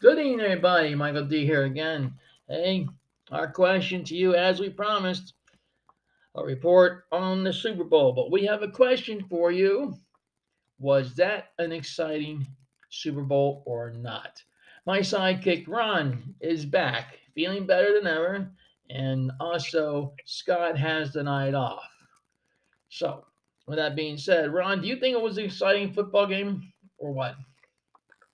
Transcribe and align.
Good 0.00 0.20
evening, 0.20 0.42
everybody. 0.42 0.94
Michael 0.94 1.24
D 1.24 1.44
here 1.44 1.64
again. 1.64 2.14
Hey, 2.48 2.86
our 3.32 3.50
question 3.50 4.04
to 4.04 4.14
you, 4.14 4.36
as 4.36 4.60
we 4.60 4.70
promised, 4.70 5.34
a 6.36 6.44
report 6.44 7.06
on 7.10 7.42
the 7.42 7.52
Super 7.52 7.82
Bowl. 7.82 8.12
But 8.12 8.30
we 8.30 8.46
have 8.46 8.62
a 8.62 8.70
question 8.70 9.24
for 9.28 9.50
you. 9.50 9.96
Was 10.78 11.14
that 11.14 11.46
an 11.58 11.72
exciting 11.72 12.46
Super 12.90 13.22
Bowl 13.22 13.64
or 13.66 13.90
not? 13.90 14.40
My 14.86 15.00
sidekick 15.00 15.66
Ron 15.66 16.32
is 16.40 16.64
back, 16.64 17.18
feeling 17.34 17.66
better 17.66 17.92
than 17.92 18.06
ever, 18.06 18.52
and 18.90 19.32
also 19.40 20.14
Scott 20.26 20.78
has 20.78 21.12
the 21.12 21.24
night 21.24 21.54
off. 21.54 21.90
So, 22.88 23.24
with 23.66 23.78
that 23.78 23.96
being 23.96 24.16
said, 24.16 24.54
Ron, 24.54 24.80
do 24.80 24.86
you 24.86 24.94
think 24.94 25.16
it 25.16 25.22
was 25.22 25.38
an 25.38 25.44
exciting 25.46 25.92
football 25.92 26.28
game 26.28 26.72
or 26.98 27.10
what? 27.10 27.34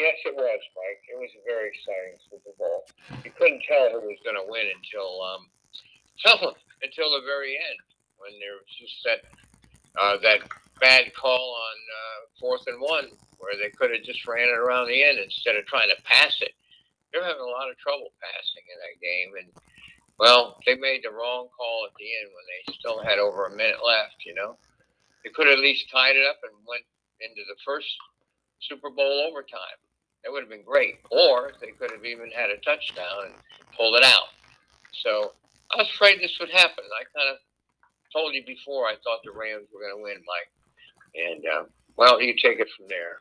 Yes, 0.00 0.16
it 0.24 0.32
was, 0.32 0.60
Mike. 0.72 1.04
It 1.12 1.20
was 1.20 1.28
a 1.36 1.44
very 1.44 1.68
exciting 1.68 2.16
Super 2.32 2.56
Bowl. 2.56 2.88
You 3.20 3.28
couldn't 3.36 3.60
tell 3.68 3.92
who 3.92 4.08
was 4.08 4.16
going 4.24 4.40
to 4.40 4.48
win 4.48 4.64
until 4.72 5.20
um, 5.20 5.44
until, 6.24 6.56
until 6.80 7.08
the 7.20 7.28
very 7.28 7.60
end 7.60 7.84
when 8.16 8.32
there 8.40 8.56
was 8.56 8.72
just 8.80 8.96
that 9.04 9.20
uh, 10.00 10.16
that 10.24 10.40
bad 10.80 11.12
call 11.12 11.52
on 11.52 11.76
uh, 11.76 12.18
fourth 12.40 12.64
and 12.64 12.80
one 12.80 13.12
where 13.44 13.60
they 13.60 13.68
could 13.76 13.92
have 13.92 14.00
just 14.08 14.24
ran 14.24 14.48
it 14.48 14.56
around 14.56 14.88
the 14.88 15.04
end 15.04 15.20
instead 15.20 15.60
of 15.60 15.68
trying 15.68 15.92
to 15.92 16.00
pass 16.08 16.32
it. 16.40 16.56
They're 17.12 17.24
having 17.24 17.44
a 17.44 17.52
lot 17.52 17.68
of 17.68 17.76
trouble 17.76 18.16
passing 18.24 18.64
in 18.64 18.78
that 18.80 18.96
game, 19.04 19.30
and 19.36 19.48
well, 20.16 20.56
they 20.64 20.80
made 20.80 21.04
the 21.04 21.12
wrong 21.12 21.52
call 21.52 21.84
at 21.84 21.96
the 22.00 22.08
end 22.08 22.32
when 22.32 22.46
they 22.48 22.60
still 22.72 23.04
had 23.04 23.20
over 23.20 23.52
a 23.52 23.56
minute 23.56 23.84
left. 23.84 24.24
You 24.24 24.32
know, 24.32 24.56
they 25.24 25.30
could 25.36 25.44
have 25.44 25.60
at 25.60 25.64
least 25.64 25.92
tied 25.92 26.16
it 26.16 26.24
up 26.24 26.40
and 26.40 26.56
went 26.64 26.88
into 27.20 27.44
the 27.44 27.60
first 27.68 27.92
Super 28.64 28.88
Bowl 28.88 29.28
overtime. 29.28 29.76
That 30.24 30.32
would 30.32 30.42
have 30.42 30.50
been 30.50 30.64
great. 30.64 30.96
Or 31.10 31.52
they 31.60 31.72
could 31.78 31.90
have 31.90 32.04
even 32.04 32.30
had 32.30 32.50
a 32.50 32.58
touchdown 32.58 33.26
and 33.26 33.34
pulled 33.76 33.96
it 33.96 34.04
out. 34.04 34.28
So 35.02 35.32
I 35.72 35.76
was 35.76 35.88
afraid 35.94 36.20
this 36.20 36.36
would 36.40 36.50
happen. 36.50 36.84
I 36.84 37.04
kind 37.16 37.30
of 37.30 37.38
told 38.12 38.34
you 38.34 38.44
before 38.44 38.86
I 38.86 38.94
thought 39.02 39.20
the 39.24 39.32
Rams 39.32 39.68
were 39.72 39.80
going 39.80 39.96
to 39.96 40.02
win, 40.02 40.22
Mike. 40.26 40.50
And, 41.14 41.44
uh, 41.46 41.64
well, 41.96 42.20
you 42.20 42.34
take 42.34 42.60
it 42.60 42.68
from 42.76 42.86
there. 42.88 43.18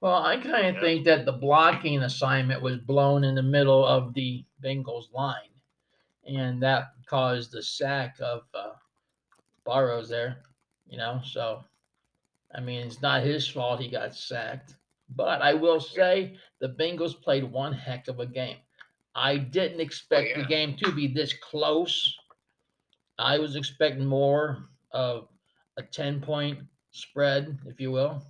Well, 0.00 0.22
I 0.22 0.36
kind 0.36 0.66
of 0.66 0.74
yeah. 0.74 0.80
think 0.80 1.04
that 1.04 1.26
the 1.26 1.32
blocking 1.32 2.02
assignment 2.02 2.60
was 2.60 2.78
blown 2.78 3.22
in 3.22 3.36
the 3.36 3.42
middle 3.42 3.86
of 3.86 4.14
the 4.14 4.44
Bengals 4.64 5.12
line. 5.12 5.36
And 6.26 6.62
that 6.62 6.92
caused 7.06 7.52
the 7.52 7.62
sack 7.62 8.16
of 8.20 8.42
uh, 8.54 8.72
Burrows 9.64 10.08
there, 10.08 10.38
you 10.88 10.98
know. 10.98 11.20
So, 11.24 11.64
I 12.54 12.60
mean, 12.60 12.86
it's 12.86 13.00
not 13.00 13.22
his 13.22 13.46
fault 13.46 13.80
he 13.80 13.88
got 13.88 14.14
sacked. 14.14 14.74
But 15.16 15.42
I 15.42 15.54
will 15.54 15.80
say 15.80 16.36
the 16.60 16.68
Bengals 16.68 17.20
played 17.20 17.44
one 17.44 17.72
heck 17.72 18.08
of 18.08 18.20
a 18.20 18.26
game. 18.26 18.56
I 19.14 19.36
didn't 19.36 19.80
expect 19.80 20.28
oh, 20.28 20.38
yeah. 20.38 20.42
the 20.42 20.48
game 20.48 20.76
to 20.82 20.92
be 20.92 21.06
this 21.06 21.34
close. 21.34 22.14
I 23.18 23.38
was 23.38 23.56
expecting 23.56 24.06
more 24.06 24.68
of 24.92 25.28
a 25.76 25.82
10 25.82 26.20
point 26.20 26.60
spread, 26.92 27.58
if 27.66 27.80
you 27.80 27.90
will. 27.90 28.22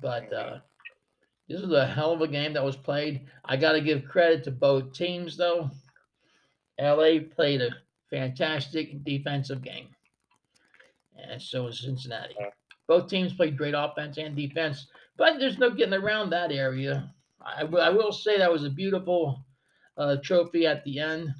But 0.00 0.32
uh, 0.32 0.58
this 1.48 1.62
was 1.62 1.72
a 1.72 1.86
hell 1.86 2.12
of 2.12 2.22
a 2.22 2.28
game 2.28 2.52
that 2.54 2.64
was 2.64 2.76
played. 2.76 3.22
I 3.44 3.56
got 3.56 3.72
to 3.72 3.80
give 3.80 4.04
credit 4.04 4.44
to 4.44 4.50
both 4.50 4.92
teams, 4.92 5.36
though. 5.36 5.70
LA 6.80 7.20
played 7.34 7.62
a 7.62 7.70
fantastic 8.10 9.02
defensive 9.04 9.62
game, 9.62 9.88
and 11.16 11.40
so 11.40 11.64
was 11.64 11.80
Cincinnati. 11.80 12.34
Both 12.88 13.08
teams 13.08 13.34
played 13.34 13.56
great 13.58 13.74
offense 13.76 14.18
and 14.18 14.36
defense. 14.36 14.86
But 15.16 15.38
there's 15.38 15.58
no 15.58 15.70
getting 15.70 15.94
around 15.94 16.30
that 16.30 16.52
area. 16.52 17.12
I, 17.44 17.62
w- 17.62 17.82
I 17.82 17.90
will 17.90 18.12
say 18.12 18.38
that 18.38 18.52
was 18.52 18.64
a 18.64 18.70
beautiful 18.70 19.44
uh, 19.96 20.16
trophy 20.22 20.66
at 20.66 20.84
the 20.84 21.00
end. 21.00 21.34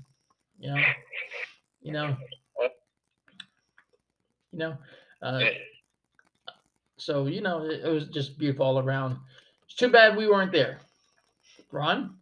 You 0.59 0.75
know, 0.75 0.83
you 1.83 1.93
know, 1.93 2.17
you 4.53 4.59
know. 4.59 4.77
Uh, 5.23 5.41
so 6.97 7.27
you 7.27 7.41
know, 7.41 7.65
it, 7.65 7.85
it, 7.85 7.91
was 7.91 8.09
just 8.09 8.39
beautiful 8.39 8.67
all 8.67 8.79
around. 8.79 9.19
It's 9.65 9.75
too 9.75 9.89
bad 9.89 10.17
we 10.17 10.29
weren't 10.29 10.53
there. 10.53 10.81
Ron. 11.71 12.17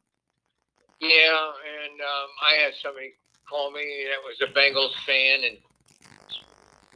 Yeah, 1.00 1.08
and 1.08 2.00
um, 2.00 2.28
I 2.50 2.62
had 2.62 2.72
somebody 2.82 3.12
call 3.48 3.70
me 3.70 4.06
that 4.08 4.22
was 4.24 4.40
a 4.40 4.52
Bengals 4.52 4.94
fan 5.06 5.44
and 5.44 5.58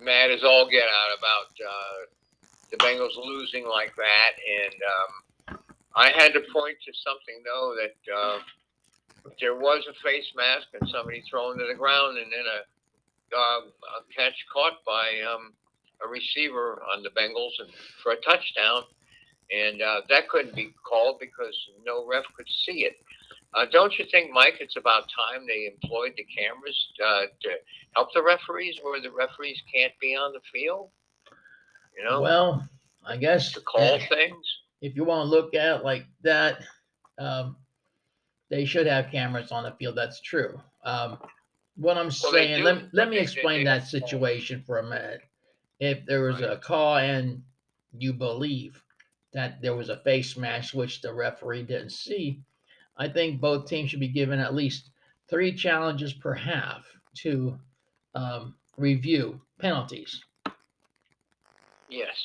mad 0.04 0.30
as 0.30 0.42
all 0.44 0.68
get 0.70 0.84
out 0.84 1.18
about 1.18 1.52
uh, 1.60 2.17
the 2.70 2.76
Bengals 2.78 3.16
losing 3.16 3.66
like 3.66 3.94
that, 3.96 4.32
and 4.38 4.76
um, 4.92 5.58
I 5.96 6.10
had 6.10 6.32
to 6.34 6.40
point 6.52 6.76
to 6.84 6.92
something 7.04 7.42
though 7.44 7.74
that 7.76 8.12
uh, 8.12 8.38
there 9.40 9.54
was 9.54 9.84
a 9.88 9.94
face 10.04 10.30
mask 10.36 10.68
and 10.78 10.88
somebody 10.90 11.22
thrown 11.30 11.58
to 11.58 11.66
the 11.66 11.78
ground, 11.78 12.18
and 12.18 12.30
then 12.30 12.44
a, 12.44 12.60
uh, 13.36 13.60
a 13.98 14.00
catch 14.14 14.36
caught 14.52 14.84
by 14.84 15.08
um, 15.26 15.52
a 16.04 16.08
receiver 16.08 16.82
on 16.94 17.02
the 17.02 17.10
Bengals 17.10 17.56
and 17.58 17.70
for 18.02 18.12
a 18.12 18.20
touchdown, 18.20 18.82
and 19.50 19.82
uh, 19.82 20.00
that 20.08 20.28
couldn't 20.28 20.54
be 20.54 20.72
called 20.86 21.18
because 21.20 21.56
no 21.84 22.06
ref 22.06 22.24
could 22.36 22.48
see 22.66 22.84
it. 22.84 22.96
Uh, 23.54 23.64
don't 23.72 23.98
you 23.98 24.04
think, 24.10 24.30
Mike, 24.30 24.60
it's 24.60 24.76
about 24.76 25.08
time 25.08 25.46
they 25.46 25.72
employed 25.72 26.12
the 26.16 26.26
cameras 26.36 26.76
uh, 27.00 27.22
to 27.40 27.48
help 27.96 28.12
the 28.12 28.22
referees 28.22 28.76
where 28.82 29.00
the 29.00 29.10
referees 29.10 29.60
can't 29.72 29.92
be 30.00 30.14
on 30.14 30.32
the 30.32 30.40
field? 30.52 30.90
You 31.98 32.04
know. 32.04 32.20
Well, 32.20 32.68
I 33.04 33.16
guess 33.16 33.52
to 33.52 33.60
call 33.60 33.98
things. 34.08 34.46
If 34.80 34.94
you 34.94 35.04
want 35.04 35.26
to 35.26 35.30
look 35.30 35.54
at 35.54 35.80
it 35.80 35.84
like 35.84 36.04
that, 36.22 36.62
um, 37.18 37.56
they 38.48 38.64
should 38.64 38.86
have 38.86 39.10
cameras 39.10 39.50
on 39.50 39.64
the 39.64 39.72
field. 39.72 39.96
That's 39.96 40.20
true. 40.20 40.60
Um, 40.84 41.18
what 41.76 41.96
I'm 41.96 42.06
well, 42.06 42.32
saying, 42.32 42.62
let, 42.64 42.92
let 42.92 43.08
me 43.08 43.18
explain 43.18 43.64
that 43.64 43.86
situation 43.86 44.62
for 44.66 44.78
a 44.78 44.82
minute. 44.82 45.22
If 45.80 46.04
there 46.06 46.22
was 46.22 46.40
right. 46.40 46.52
a 46.52 46.56
call 46.56 46.96
and 46.98 47.42
you 47.96 48.12
believe 48.12 48.82
that 49.32 49.60
there 49.62 49.76
was 49.76 49.88
a 49.88 49.98
face 49.98 50.36
mask 50.36 50.74
which 50.74 51.00
the 51.00 51.12
referee 51.12 51.62
didn't 51.64 51.90
see, 51.92 52.40
I 52.96 53.08
think 53.08 53.40
both 53.40 53.68
teams 53.68 53.90
should 53.90 54.00
be 54.00 54.08
given 54.08 54.40
at 54.40 54.54
least 54.54 54.90
three 55.28 55.52
challenges 55.52 56.12
per 56.12 56.34
half 56.34 56.84
to 57.18 57.58
um, 58.14 58.54
review 58.76 59.40
penalties. 59.60 60.20
Yes. 61.88 62.16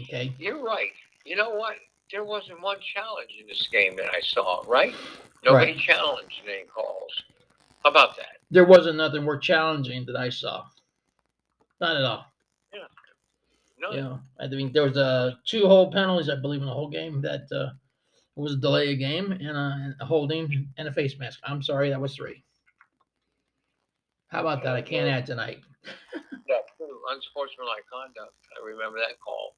Okay. 0.00 0.32
You're 0.38 0.62
right. 0.62 0.90
You 1.24 1.36
know 1.36 1.50
what? 1.50 1.76
There 2.12 2.24
wasn't 2.24 2.62
one 2.62 2.78
challenge 2.94 3.30
in 3.40 3.46
this 3.46 3.68
game 3.72 3.96
that 3.96 4.10
I 4.14 4.20
saw, 4.20 4.62
right? 4.66 4.94
Nobody 5.44 5.72
right. 5.72 5.80
challenged 5.80 6.40
any 6.44 6.64
calls. 6.64 7.24
How 7.82 7.90
about 7.90 8.16
that? 8.16 8.38
There 8.50 8.64
wasn't 8.64 8.96
nothing 8.96 9.24
more 9.24 9.38
challenging 9.38 10.04
that 10.06 10.16
I 10.16 10.28
saw. 10.28 10.64
Not 11.80 11.96
at 11.96 12.04
all. 12.04 12.26
Yeah. 12.72 12.80
No. 13.78 13.90
Know, 13.90 14.20
I 14.40 14.48
mean, 14.48 14.72
there 14.72 14.84
was 14.84 14.96
uh, 14.96 15.32
two 15.44 15.66
whole 15.66 15.90
penalties, 15.92 16.30
I 16.30 16.36
believe, 16.36 16.60
in 16.60 16.66
the 16.66 16.72
whole 16.72 16.88
game 16.88 17.20
that 17.22 17.46
uh, 17.52 17.70
was 18.36 18.52
a 18.52 18.56
delay 18.56 18.92
of 18.92 18.98
game 18.98 19.32
and 19.32 19.56
a, 19.56 19.96
a 20.00 20.04
holding 20.04 20.68
and 20.78 20.88
a 20.88 20.92
face 20.92 21.18
mask. 21.18 21.40
I'm 21.44 21.62
sorry, 21.62 21.90
that 21.90 22.00
was 22.00 22.14
three. 22.14 22.44
How 24.28 24.40
about 24.40 24.62
that? 24.64 24.76
I 24.76 24.82
can't 24.82 25.08
add 25.08 25.26
tonight. 25.26 25.60
yeah, 26.48 26.56
unsportsmanlike 27.12 27.84
conduct. 27.90 28.34
I 28.56 28.64
remember 28.64 28.98
that 28.98 29.18
call 29.20 29.54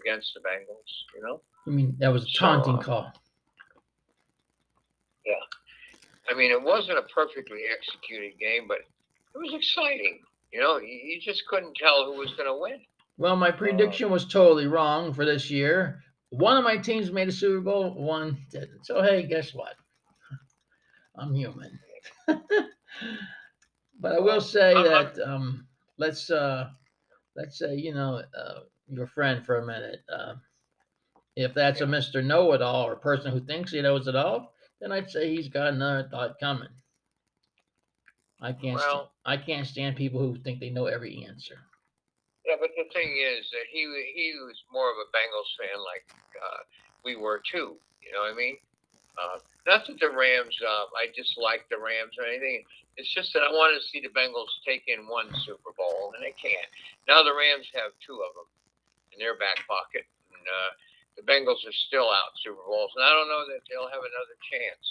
against 0.00 0.34
the 0.34 0.40
Bengals. 0.40 0.92
You 1.14 1.22
know. 1.22 1.40
I 1.66 1.70
mean, 1.70 1.96
that 1.98 2.12
was 2.12 2.24
a 2.24 2.32
taunting 2.38 2.76
so, 2.76 2.80
uh, 2.80 2.82
call. 2.82 3.12
Yeah, 5.24 5.44
I 6.30 6.34
mean, 6.34 6.50
it 6.50 6.62
wasn't 6.62 6.98
a 6.98 7.06
perfectly 7.14 7.62
executed 7.70 8.38
game, 8.38 8.66
but 8.66 8.78
it 9.34 9.38
was 9.38 9.54
exciting. 9.54 10.20
You 10.52 10.60
know, 10.60 10.78
you, 10.78 10.94
you 10.94 11.20
just 11.20 11.46
couldn't 11.46 11.76
tell 11.76 12.04
who 12.04 12.18
was 12.18 12.32
going 12.34 12.48
to 12.48 12.58
win. 12.60 12.80
Well, 13.18 13.36
my 13.36 13.50
prediction 13.50 14.10
was 14.10 14.24
totally 14.26 14.66
wrong 14.66 15.12
for 15.12 15.24
this 15.24 15.50
year. 15.50 16.02
One 16.30 16.56
of 16.56 16.64
my 16.64 16.76
teams 16.76 17.12
made 17.12 17.28
a 17.28 17.32
Super 17.32 17.60
Bowl, 17.60 17.94
one 17.94 18.38
didn't. 18.50 18.84
So 18.84 19.02
hey, 19.02 19.26
guess 19.26 19.54
what? 19.54 19.74
I'm 21.16 21.34
human. 21.34 21.78
but 22.26 24.12
I 24.12 24.18
will 24.18 24.40
say 24.40 24.72
that 24.72 25.18
um, 25.24 25.66
let's 25.98 26.30
uh, 26.30 26.70
let's 27.36 27.58
say 27.58 27.74
you 27.74 27.94
know 27.94 28.22
uh, 28.36 28.60
your 28.88 29.06
friend 29.06 29.44
for 29.44 29.58
a 29.58 29.66
minute. 29.66 30.00
Uh, 30.12 30.34
if 31.36 31.54
that's 31.54 31.80
a 31.80 31.86
Mr. 31.86 32.22
Know 32.22 32.52
It 32.52 32.62
All 32.62 32.86
or 32.86 32.92
a 32.92 32.98
person 32.98 33.32
who 33.32 33.40
thinks 33.40 33.72
he 33.72 33.80
knows 33.80 34.06
it 34.06 34.16
all, 34.16 34.52
then 34.80 34.92
I'd 34.92 35.10
say 35.10 35.34
he's 35.34 35.48
got 35.48 35.68
another 35.68 36.08
thought 36.10 36.38
coming. 36.38 36.68
I 38.40 38.52
can't. 38.52 38.78
Well, 38.78 38.90
st- 38.90 39.08
I 39.24 39.36
can't 39.36 39.66
stand 39.66 39.96
people 39.96 40.20
who 40.20 40.36
think 40.36 40.60
they 40.60 40.70
know 40.70 40.86
every 40.86 41.24
answer. 41.24 41.56
Yeah, 42.44 42.56
but 42.60 42.70
the 42.76 42.84
thing 42.92 43.16
is 43.16 43.48
that 43.50 43.66
he 43.70 43.80
he 44.14 44.34
was 44.44 44.58
more 44.72 44.90
of 44.90 44.96
a 44.98 45.08
Bengals 45.16 45.52
fan, 45.58 45.78
like 45.78 46.04
uh, 46.42 46.62
we 47.04 47.16
were 47.16 47.40
too. 47.50 47.78
You 48.02 48.12
know 48.12 48.22
what 48.22 48.32
I 48.32 48.36
mean? 48.36 48.56
Uh, 49.18 49.38
not 49.68 49.86
that 49.86 50.00
the 50.00 50.10
Rams. 50.10 50.56
Uh, 50.58 50.88
I 50.96 51.12
dislike 51.12 51.68
the 51.68 51.78
Rams 51.78 52.16
or 52.16 52.24
anything. 52.24 52.64
It's 52.96 53.12
just 53.12 53.32
that 53.32 53.44
I 53.44 53.52
wanted 53.52 53.80
to 53.80 53.88
see 53.88 54.00
the 54.00 54.12
Bengals 54.12 54.50
take 54.64 54.88
in 54.88 55.08
one 55.08 55.28
Super 55.44 55.72
Bowl, 55.76 56.12
and 56.16 56.24
they 56.24 56.34
can't. 56.36 56.68
Now 57.08 57.22
the 57.22 57.32
Rams 57.32 57.68
have 57.76 57.92
two 58.04 58.20
of 58.20 58.32
them 58.36 58.48
in 59.12 59.20
their 59.20 59.36
back 59.36 59.60
pocket. 59.68 60.08
And 60.32 60.44
uh, 60.44 60.70
the 61.16 61.24
Bengals 61.24 61.60
are 61.68 61.78
still 61.88 62.08
out 62.08 62.36
Super 62.40 62.64
Bowls, 62.64 62.92
and 62.96 63.04
I 63.04 63.12
don't 63.12 63.28
know 63.28 63.44
that 63.52 63.64
they'll 63.68 63.92
have 63.92 64.04
another 64.04 64.36
chance 64.48 64.86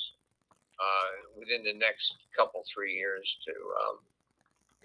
uh, 0.77 1.09
within 1.37 1.65
the 1.65 1.77
next 1.77 2.13
couple 2.37 2.63
three 2.69 2.93
years 2.93 3.25
to, 3.45 3.53
um, 3.85 3.95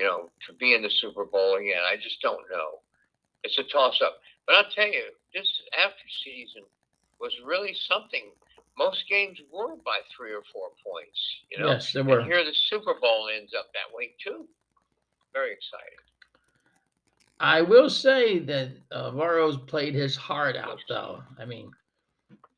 you 0.01 0.05
know, 0.05 0.29
to 0.49 0.53
be 0.57 0.75
in 0.75 0.83
the 0.83 0.93
Super 1.01 1.25
Bowl 1.25 1.57
again. 1.57 1.85
I 1.85 1.97
just 1.97 2.21
don't 2.21 2.45
know. 2.51 2.81
It's 3.45 3.59
a 3.59 3.65
toss 3.69 4.01
up. 4.03 4.21
But 4.45 4.57
I'll 4.57 4.73
tell 4.75 4.89
you, 4.89 5.13
this 5.33 5.49
after 5.73 6.07
season 6.25 6.63
was 7.21 7.33
really 7.45 7.75
something. 7.89 8.33
Most 8.79 9.05
games 9.09 9.39
were 9.53 9.77
by 9.85 10.01
three 10.15 10.33
or 10.33 10.43
four 10.53 10.69
points. 10.85 11.19
You 11.51 11.59
know, 11.61 11.69
Yes, 11.73 11.93
they 11.93 12.03
were. 12.03 12.21
and 12.21 12.27
here 12.27 12.45
the 12.45 12.55
Super 12.55 12.95
Bowl 13.01 13.29
ends 13.35 13.53
up 13.59 13.67
that 13.73 13.95
way 13.97 14.13
too. 14.23 14.47
Very 15.33 15.53
exciting. 15.53 15.99
I 17.41 17.61
will 17.63 17.91
say 17.91 18.39
that 18.41 18.71
uh, 18.91 19.11
Burrows 19.11 19.59
played 19.67 19.95
his 19.95 20.17
heart 20.17 20.57
out, 20.57 20.79
though. 20.89 21.23
I 21.39 21.45
mean, 21.45 21.71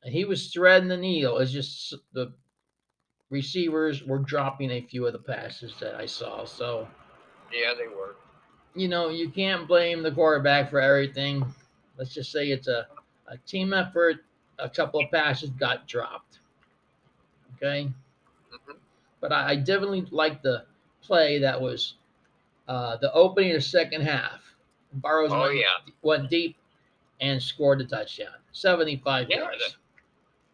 he 0.03 0.23
was 0.25 0.51
threading 0.53 0.87
the 0.87 0.95
needle. 0.97 1.37
It's 1.39 1.51
just 1.51 1.93
the 2.13 2.33
receivers 3.29 4.03
were 4.05 4.19
dropping 4.19 4.71
a 4.71 4.81
few 4.81 5.05
of 5.05 5.13
the 5.13 5.19
passes 5.19 5.73
that 5.79 5.95
I 5.95 6.05
saw. 6.05 6.45
So, 6.45 6.87
Yeah, 7.53 7.73
they 7.77 7.87
were. 7.87 8.15
you 8.73 8.87
know, 8.87 9.09
you 9.09 9.29
can't 9.29 9.67
blame 9.67 10.01
the 10.01 10.11
quarterback 10.11 10.69
for 10.69 10.79
everything. 10.79 11.45
Let's 11.97 12.13
just 12.13 12.31
say 12.31 12.49
it's 12.49 12.67
a, 12.69 12.87
a 13.27 13.37
team 13.39 13.73
effort. 13.73 14.17
A 14.61 14.69
couple 14.69 14.99
of 15.01 15.11
passes 15.11 15.49
got 15.51 15.87
dropped. 15.87 16.39
Okay. 17.57 17.91
hmm 18.51 18.71
But 19.21 19.31
I, 19.31 19.51
I 19.51 19.55
definitely 19.55 20.05
like 20.11 20.41
the 20.41 20.65
play 21.01 21.39
that 21.39 21.59
was 21.61 21.95
uh, 22.67 22.97
the 22.97 23.11
opening 23.13 23.51
of 23.51 23.57
the 23.57 23.61
second 23.61 24.01
half. 24.01 24.41
Burrows 24.93 25.31
Oh 25.33 25.41
went, 25.41 25.55
yeah. 25.55 25.93
went 26.01 26.29
deep 26.29 26.57
and 27.21 27.41
scored 27.41 27.81
a 27.81 27.85
touchdown. 27.85 28.35
75 28.51 29.27
Yeah, 29.29 29.37
yards. 29.39 29.77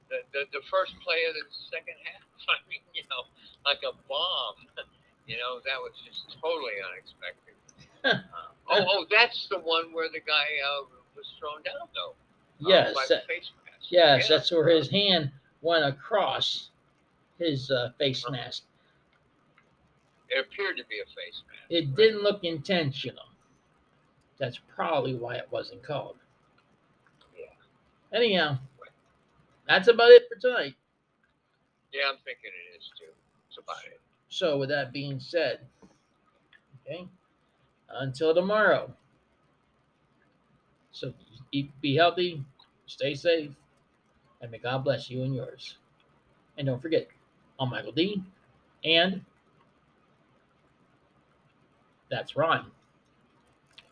the, 0.10 0.18
the, 0.34 0.46
the 0.54 0.62
first 0.70 0.94
play 1.04 1.26
of 1.30 1.36
the 1.36 1.46
second 1.72 1.96
half. 2.06 2.24
I 2.50 2.58
mean, 2.70 2.82
you 2.94 3.04
know, 3.10 3.26
like 3.66 3.80
a 3.84 3.96
bomb. 4.10 4.56
You 5.28 5.38
know, 5.38 5.58
that 5.66 5.82
was 5.82 5.94
just 6.06 6.38
totally 6.42 6.78
unexpected. 6.86 7.56
Uh, 8.70 8.78
oh, 8.82 8.86
oh, 8.88 9.06
that's 9.10 9.48
the 9.50 9.58
one 9.58 9.92
where 9.94 10.10
the 10.10 10.20
guy 10.22 10.46
uh, 10.62 10.86
was 11.16 11.26
thrown 11.40 11.64
down, 11.64 11.90
though. 11.96 12.14
uh, 12.66 12.70
yes. 12.70 12.94
by 12.94 13.06
that- 13.92 14.18
the 14.18 14.18
face 14.20 14.30
mask. 14.30 14.30
yes, 14.30 14.30
that's 14.30 14.52
where 14.52 14.68
his 14.70 14.90
hand 14.90 15.32
went 15.62 15.86
across 15.86 16.70
his 17.40 17.72
uh, 17.72 17.92
face 17.98 18.30
mask. 18.30 18.64
It 20.30 20.40
appeared 20.46 20.78
to 20.78 20.86
be 20.86 21.00
a 21.00 21.06
face 21.06 21.44
mask. 21.48 21.70
It 21.70 21.86
right? 21.88 21.96
didn't 21.96 22.24
look 22.24 22.44
intentional. 22.44 23.26
That's 24.38 24.60
probably 24.76 25.16
why 25.16 25.36
it 25.36 25.48
wasn't 25.52 25.84
called. 25.84 26.18
Yeah. 27.38 28.18
Anyhow, 28.18 28.58
that's 29.68 29.88
about 29.88 30.10
it 30.12 30.24
for 30.30 30.40
tonight. 30.40 30.76
Yeah, 31.94 32.10
I'm 32.10 32.18
thinking 32.26 32.52
it 32.52 32.78
is 32.78 32.92
too. 33.00 33.06
It's 33.48 33.58
about 33.58 33.86
it. 33.86 34.02
So, 34.30 34.58
with 34.58 34.70
that 34.70 34.92
being 34.92 35.20
said, 35.20 35.60
okay, 36.86 37.08
until 37.90 38.34
tomorrow. 38.34 38.94
So, 40.92 41.14
be 41.52 41.96
healthy, 41.96 42.44
stay 42.86 43.16
safe, 43.16 43.52
and 44.46 44.52
may 44.52 44.60
God 44.60 44.84
bless 44.84 45.10
you 45.10 45.24
and 45.24 45.34
yours. 45.34 45.78
And 46.58 46.68
don't 46.68 46.80
forget, 46.80 47.08
I'm 47.60 47.72
Michael 47.72 47.92
D. 47.92 48.22
And 48.84 49.22
that's 52.12 52.36
Ron. 52.36 52.70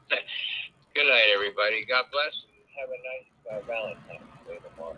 Good 0.09 1.07
night, 1.09 1.31
everybody. 1.33 1.85
God 1.89 2.05
bless 2.11 2.45
and 2.45 2.69
have 2.77 2.89
a 2.89 2.99
nice 3.01 3.63
uh, 3.63 3.65
Valentine's 3.65 4.29
Day 4.47 4.59
tomorrow. 4.69 4.95